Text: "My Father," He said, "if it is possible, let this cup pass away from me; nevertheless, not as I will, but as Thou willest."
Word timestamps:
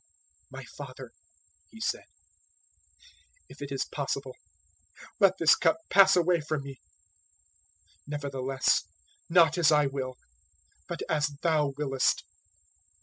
"My 0.49 0.63
Father," 0.65 1.11
He 1.69 1.79
said, 1.79 2.05
"if 3.49 3.61
it 3.61 3.71
is 3.71 3.85
possible, 3.85 4.35
let 5.19 5.37
this 5.37 5.53
cup 5.55 5.77
pass 5.91 6.15
away 6.15 6.41
from 6.41 6.63
me; 6.63 6.79
nevertheless, 8.07 8.83
not 9.29 9.59
as 9.59 9.71
I 9.71 9.85
will, 9.85 10.15
but 10.89 11.01
as 11.07 11.31
Thou 11.43 11.73
willest." 11.77 12.23